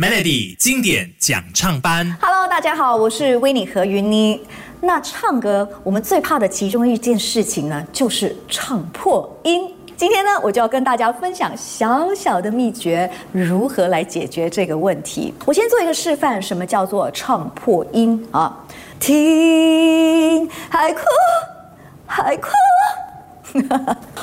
[0.00, 4.40] Melody 经典讲唱班，Hello，大家好，我是维尼和云妮。
[4.80, 9.70] 那唱歌，我们最怕的其中一件事情呢，就是唱破音。
[9.98, 15.34] 今天呢，我就要跟大家分享小小的秘诀，如何来解决这个问题。
[15.44, 18.58] 我先做一个示范，什么叫做唱破音啊？
[18.98, 21.02] 听海哭，
[22.06, 22.48] 海哭。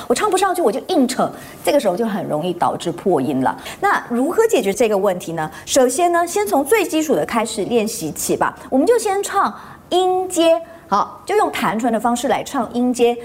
[0.08, 1.30] 我唱不上去，我就硬扯，
[1.64, 3.56] 这个时候就很容易导致破音了。
[3.82, 5.52] 那如何解决这个问题呢？
[5.66, 8.58] 首先呢，先从最基础的开始练习起吧。
[8.70, 9.54] 我们就先唱
[9.90, 13.18] 音阶，好，就用弹唇的方式来唱音阶。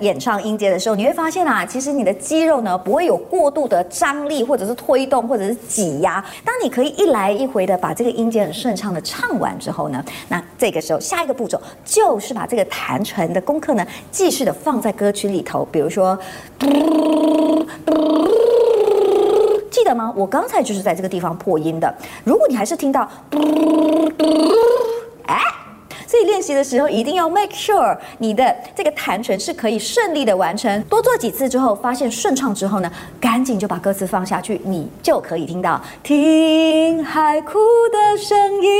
[0.00, 6.24] 演唱音阶的时候，你会发现啊，其实你的肌肉呢不会有过度的张力，或者是推动，或者是挤压。
[6.44, 16.18] 当你可以一来一回的把这个音阶很顺畅的唱完之后呢，那这个时候下一个步骤就是把这个弹唇的功课呢继续的放在歌曲里头，比如说，
[19.70, 20.12] 记得吗？
[20.16, 21.94] 我刚才就是在这个地方破音的。
[22.24, 23.08] 如果你还是听到，
[25.26, 25.40] 哎。
[26.06, 30.82] 所以练习的时候一定要 make sure 你的这个弹唇是可以顺利的完成。
[30.84, 32.90] 多做几次之后，发现顺畅之后呢，
[33.20, 37.58] 赶紧就把歌词放下去，你就可以听到听海哭
[37.92, 38.70] 的声音。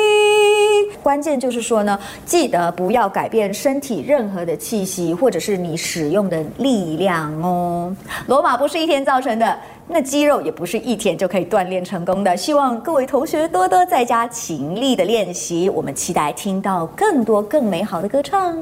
[1.02, 7.94] 关键就是说呢，记得不要改变身体任何的气息，或者是你使用的力量哦。
[8.26, 9.56] 罗马不是一天造成的。
[9.88, 15.70] 那肌肉也不是一天就可以锻炼成功的，希望各位同学多多在家勤力的练习。
[15.70, 18.60] 我们期待听到更多更美好的歌唱。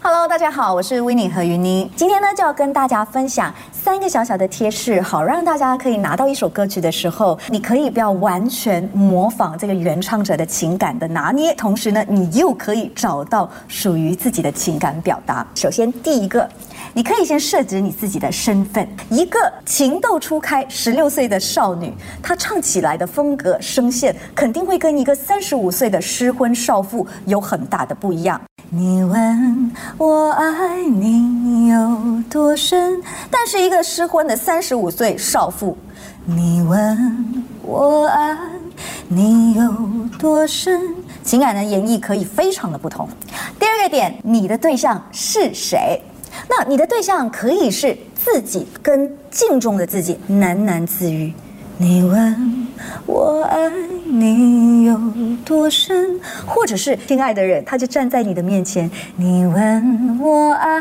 [0.00, 1.90] Hello，大家好，我是 w i n n e 和云妮。
[1.96, 3.52] 今天呢就要跟大家分享
[3.90, 15.44] 三个小小的贴士，好让大家可以拿到一首歌曲的时候，你可以不要完全模仿这个原唱者的情感的拿捏，同时呢，你又可以找到属于自己的情感表达。
[15.56, 16.48] 首先第一个。
[16.92, 28.40] 你可以先设置你自己的身份，一个情窦初开、十六岁的少女，她唱起来的风格、声线肯定会跟一个三十五岁的失婚少妇有很大的不一样。
[28.72, 35.76] 你问我爱你有多深，但是一个失婚的三十五岁少妇，
[36.24, 38.38] 你问我爱
[39.08, 39.74] 你有
[40.20, 40.80] 多深，
[41.24, 43.08] 情感的演绎可以非常的不同。
[43.58, 46.00] 第二个点，你的对象是谁？
[46.48, 51.34] 那你的对象可以是自己跟镜中的自己喃喃自语。
[51.76, 52.68] 你问
[53.04, 53.68] 我爱
[54.04, 54.59] 你
[55.40, 58.90] 多深，或者是亲爱的人，他就站在你的面前。
[59.16, 60.80] 你问我爱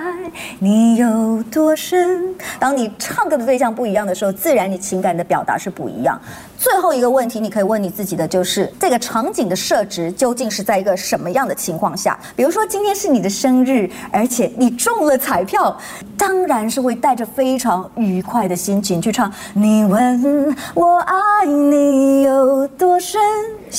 [0.59, 2.35] 你有多深。
[2.59, 6.19] 当你唱歌的对象不一样的时候，自然你情感的表达是不一样。
[6.57, 12.19] 最后一个问题，你可以问你自己的就是：这个场景的设置究竟是在一个什么样的情况下？
[12.35, 15.77] 比如说今天是你的生日，而且你中了彩票，
[16.17, 19.31] 当然是会带着非常愉快的心情去唱。
[19.53, 22.38] 你问我爱你有？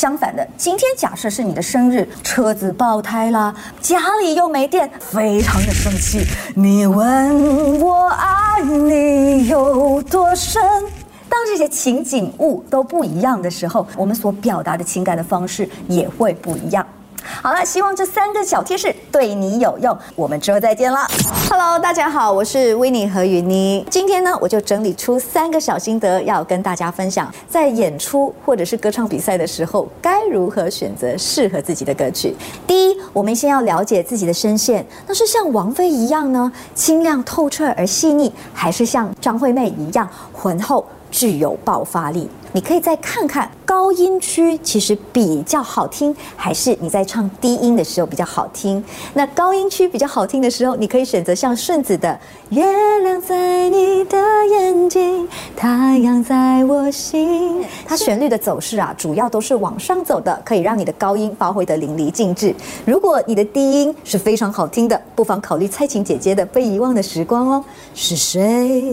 [0.00, 6.26] 相反的，今天假设是你的生日，车子爆胎了，家里又没电，非常的生气。
[6.56, 10.62] 你问我爱你有多深？
[11.28, 16.86] 当这些情景物都不一样的时候，我们所表达的情感的方式也会不一样。
[17.42, 19.96] 好了，希望这三个小贴士对你有用。
[20.14, 20.98] 我们之后再见了。
[21.48, 23.82] Hello，大家好，我是维尼和云妮。
[23.88, 32.36] 今天呢，我就整理出三个小心得要跟大家分享，在演出或者是歌唱比赛的时候，该如何选择适合自己的歌曲。
[32.66, 40.84] 第一，我们先要了解自己的声线，那是像王菲一样呢，清亮透彻而细腻，还是像张惠妹一样浑厚？
[41.10, 42.30] 具有爆发力。
[42.52, 48.82] 你可以再看看高音区其实比较好听，还是你在唱低音的时候比较好听？
[49.14, 52.18] 那高音区比较好听的时候，你可以选择像顺子的
[52.54, 52.64] 《月
[53.02, 57.62] 亮在你的眼睛，太阳在我心》。
[57.86, 62.52] 它旋律的走势啊，主要都是往上走的，可以让你的高音发挥得淋漓尽致。
[62.84, 67.64] 如果你的低音是非常好听的，不妨考虑蔡琴姐姐的《被遗忘的时光》哦。
[67.94, 68.92] 是谁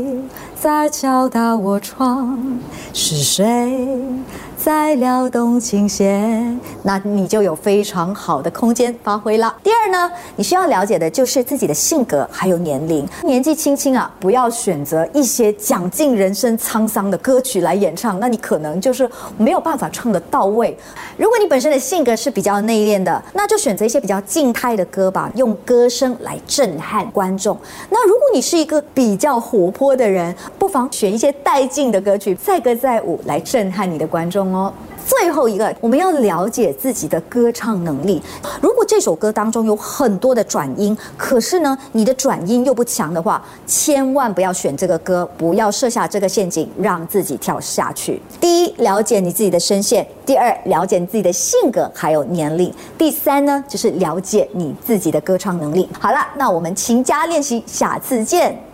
[0.61, 2.59] 在敲打我窗？
[2.93, 3.46] 是谁？
[3.47, 9.55] day 在撩动琴弦，那你就有非常好的空间发挥了。
[9.63, 13.07] 第二呢，你需要了解的就是自己的性格还有年龄。
[13.23, 20.75] 年纪轻轻啊，不要选择一些讲尽人生沧桑的歌曲来演唱，那你可能就是没有办法唱得到位。
[21.17, 27.55] 如果你本身的性格是比较内敛的，那就选择一些比较静态的歌吧，用歌声来震撼观众。
[27.91, 34.73] 那如果你是一个比较活泼的人，不妨选一些带劲的歌曲，载歌载舞来震撼你的观众哦哦。
[35.05, 38.21] 最后一个，我们要了解自己的歌唱能力。
[38.59, 48.21] 如果这首歌当中有很多的转音，可是呢，你的转音又不强的话，千万不要选这个歌，不要设下这个陷阱，让自己跳下去。
[48.41, 55.87] 第一，了解你自己的声线；第二，了解你自己的性格还有年龄；第三呢，就是了解你自己的歌唱能力。
[55.97, 58.66] 好了，那我们勤加练习，下次见。